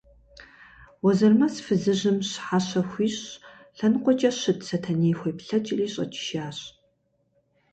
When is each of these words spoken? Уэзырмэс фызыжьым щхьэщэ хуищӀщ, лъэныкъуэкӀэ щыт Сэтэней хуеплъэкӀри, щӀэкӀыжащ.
Уэзырмэс 1.03 1.55
фызыжьым 1.65 2.17
щхьэщэ 2.29 2.81
хуищӀщ, 2.89 3.29
лъэныкъуэкӀэ 3.77 4.31
щыт 4.39 4.59
Сэтэней 4.67 5.15
хуеплъэкӀри, 5.19 5.85
щӀэкӀыжащ. 5.93 6.59